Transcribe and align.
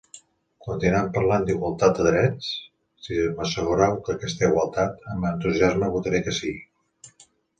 Continuam 0.67 1.09
parlant 1.17 1.43
d'igualtat 1.49 1.99
de 1.99 2.05
drets? 2.07 2.47
Si 3.07 3.19
m'assegurau 3.35 3.95
aquesta 4.15 4.49
igualtat, 4.49 5.05
amb 5.17 5.29
entusiasme 5.33 5.91
votaré 5.97 6.23
que 6.29 6.37
sí. 6.41 6.57